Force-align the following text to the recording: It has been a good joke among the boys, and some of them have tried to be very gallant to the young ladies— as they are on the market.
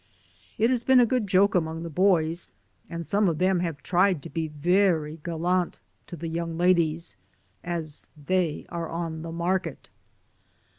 It 0.57 0.71
has 0.71 0.83
been 0.83 0.99
a 0.99 1.05
good 1.05 1.27
joke 1.27 1.53
among 1.53 1.83
the 1.83 1.89
boys, 1.91 2.47
and 2.89 3.05
some 3.05 3.29
of 3.29 3.37
them 3.37 3.59
have 3.59 3.83
tried 3.83 4.23
to 4.23 4.31
be 4.31 4.47
very 4.47 5.19
gallant 5.23 5.79
to 6.07 6.15
the 6.15 6.27
young 6.27 6.57
ladies— 6.57 7.15
as 7.63 8.07
they 8.17 8.65
are 8.69 8.89
on 8.89 9.21
the 9.21 9.31
market. 9.31 9.89